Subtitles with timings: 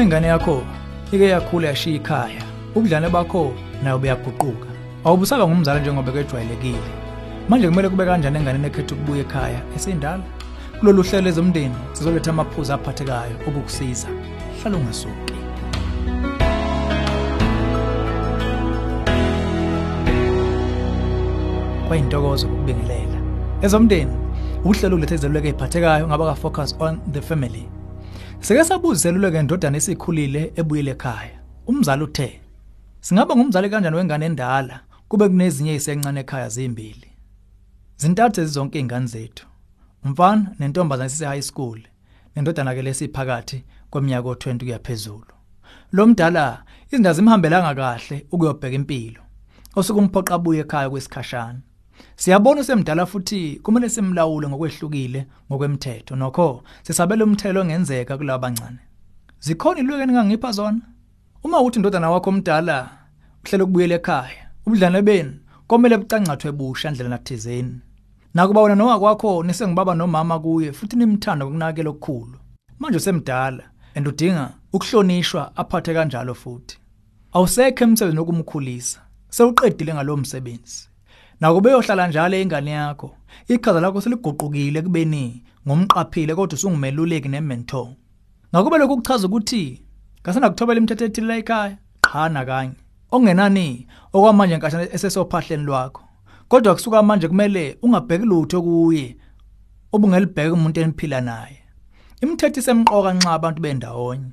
[0.00, 0.62] uma ingane yakho
[1.12, 2.42] ike yakhula yashiya ikhaya.
[2.74, 3.52] Ubudlane bakho
[3.82, 4.68] nayo buyaguquka.
[5.04, 6.90] Awubusaba ngumzali njengoba kwejwayelekile
[7.48, 9.60] manje kumele kube kanjani enganeni ekhetha ukubuya ekhaya?
[9.76, 10.22] Esindala?
[10.78, 14.08] Kulolu hlelo lezomndeni sizoletha amaphuzu aphathekayo okukusiza
[14.62, 15.34] hlala ungasuki
[21.88, 23.18] kwayintokozo ukubingelela.
[23.62, 24.16] Ezomndeni
[24.64, 27.79] uhlelo ulethe izeluleko eziphathekayo ngaba ka focus on the family.
[28.40, 31.38] Sike sabuza izeluleko endodana esikhulile ebuyele ekhaya.
[31.66, 32.40] Umzali uthe
[33.00, 34.80] singaba ngumzali kanjani wengane endala?
[35.08, 37.08] Kube kunezinye isencane ekhaya zimbili.
[37.96, 39.46] Zintathu zonke izingane zethu.
[40.04, 41.80] Umfana nentombazana sise high school
[42.36, 45.34] nendodana ke lesiphakathi kweminyaka o20 kuya phezulu.
[45.92, 49.22] Lo mdala izinto zimhambelanga kahle ukuyobheka impilo.
[49.76, 51.60] Osukumphoqa abuye ekhaya kwesikhashana
[52.16, 58.78] Siyabona usemdala futhi kumele simlawule ngokwehlukile ngokwemthetho nokho sisabela umthelo ongenzeka kulabo abancane.
[59.40, 60.80] Zikhona ilweke ningangipha zona?
[61.44, 62.90] Uma uthi indodana wakho omdala
[63.44, 65.32] uhlele ukubuyela ekhaya, ubudlane benu
[65.66, 67.80] komele bucancathwe busha endlela nakuthizeni.
[68.34, 72.38] Nakuba wena nowa kwakho nisengibaba nomama kuye futhi nimthanda ngokunakela okukhulu.
[72.78, 73.64] Manje usemdala
[73.94, 76.78] and udinga ukuhlonishwa aphathe kanjalo futhi.
[77.32, 79.00] Awusekho emsebenzini wokumkhulisa.
[79.30, 80.89] Sewuqedile ngalomsebenzi.
[81.40, 83.10] Nakube yohlala njalo ingane yakho,
[83.48, 87.88] iqhaza lakho seliguqukile kubeni ngomqaphile kodwa usungumeluleki nementor.
[88.52, 89.82] Ngakube lokhu kuchaza ukuthi
[90.22, 92.76] ngasana kuthobela imithetho ethile la ekhaya, qhana kanye.
[93.10, 96.02] Okungenani okwamanje nkahlana esesophahleni lwakho.
[96.48, 99.16] Kodwa kusuka manje kumele ungabheki lutho kuye
[99.92, 101.58] obungelibheka umuntu eniphila naye.
[102.20, 104.30] Imithetho isemqoka nxa abantu bendawonye.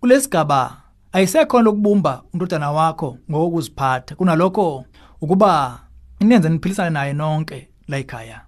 [0.00, 0.76] Kulesigaba
[1.12, 4.14] ayisekho lokubumba undodana wakho ngokuziphatha.
[4.14, 4.84] Kunalokho
[5.20, 5.80] ukuba
[6.20, 8.40] inenze niphilisane naye nonke la ekhaya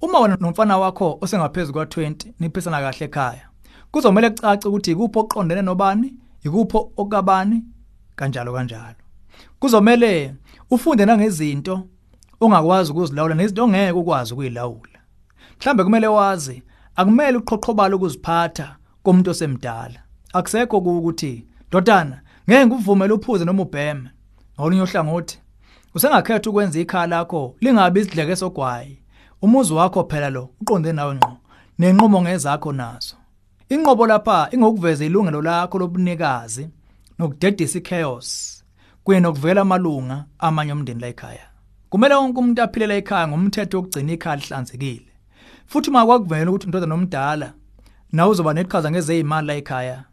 [0.00, 3.48] uma wena nomfana wakho osengaphezulu kwa20 niphisana kahle ekhaya
[3.90, 6.14] kuzomela kucace ukuthi ikuphi oqondene nobani
[6.44, 7.62] ikuphi okabani
[8.16, 8.94] kanjalo kanjalo.
[9.58, 10.34] Kuzomela
[10.70, 11.86] ufunde nangezinto
[12.40, 14.98] ongakwazi ukuzilawula nezinto ongeke ukwazi ukuyilawula.
[15.60, 16.62] Mhlambe kumele wazi
[16.96, 20.00] akumele uqhoqhobala ukuziphatha komuntu osemdala.
[20.32, 24.10] Akusekho ukuthi dodana ngeke ngivumele uphuze noma ubheme.
[24.58, 25.38] Ngolunye ohlangothi
[25.94, 28.98] Usengakhetha ukwenza ikhala lakho lingabi isidleke sogwayi.
[29.42, 31.36] Umuzi wakho phela lo uqonde nawe ngqo.
[31.78, 33.16] Nenqumo ngezakho nazo.
[33.68, 36.68] Inqobo lapha ingokuveza ilungelo lakho lobunikazi
[37.18, 38.64] nokudedisa ichaos.
[39.04, 41.46] Kuye nokuvela amalunga amanye omndeni la ekhaya.
[41.90, 45.12] Kumele wonke umuntu aphile ekhaya ngomthetho wokugcina ikhaya lihlanzekile.
[45.66, 47.52] Futhi uma kwakuvela ukuthi indoda nomdala
[48.12, 50.04] nawe uzoba neqhaza ngezeyimali la ekhaya.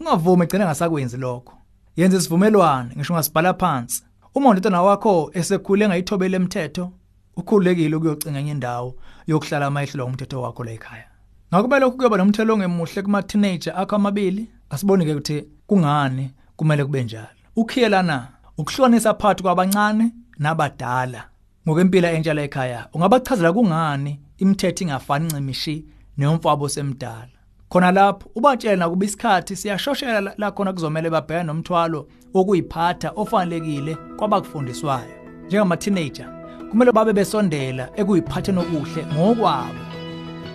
[0.00, 1.54] Ungavumi egcina ngasakwenzi lokho.
[1.96, 4.02] Yenza isivumelwano ngisho ngasibhala phansi
[4.34, 6.92] Uma undodana wakho esekhule engayithobela emithetho,
[7.36, 8.94] ukhulekile ukuyocinga enye indawo
[9.26, 11.08] yokuhlala amayihlelo umthetho wakho la ekhaya.
[11.52, 17.04] Ngakube lokhu kuyoba nomthelo ongemuhle kuma teenager akho amabili, asibone ke ukuthi kungani kumele kube
[17.04, 17.40] njalo.
[17.56, 21.24] Ukhiyelana ukuhlonisa phakathi kwabancane nabadala.
[21.66, 25.84] Ngokwempilo entsha la ekhaya, ungabachazela kungani imithetho ingafani ncimishi
[26.16, 27.39] neyomfabo semdala.
[27.70, 35.14] Khona lapho ubatshela kuba isikhathi siyashoshela la khona kuzomela babhekane nomthwalo wokuyiphatha ofanelekile kwabakufundiswayo.
[35.46, 36.26] Njengama teenager
[36.70, 39.82] kumele babe besondela ekuyiphatheni okuhle ngokwabo.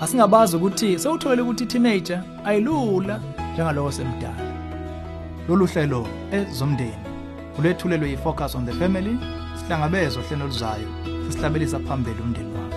[0.01, 3.21] Asingabazi ukuthi sewutholela ukuthi teenager ayilula
[3.53, 4.45] njengalowo semdala.
[5.49, 7.05] Lolu hlelo ezomndeni
[7.59, 9.17] ulethulelwe yi-focus on the family
[9.55, 10.87] sihlangabezwa hlelo luzayo
[11.27, 12.74] sisihlabelisa phambili umndeni wakho.